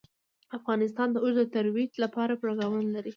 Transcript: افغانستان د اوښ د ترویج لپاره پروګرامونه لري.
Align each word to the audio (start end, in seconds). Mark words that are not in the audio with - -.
افغانستان 0.57 1.07
د 1.11 1.17
اوښ 1.23 1.33
د 1.39 1.43
ترویج 1.55 1.91
لپاره 2.03 2.39
پروګرامونه 2.41 2.89
لري. 2.95 3.09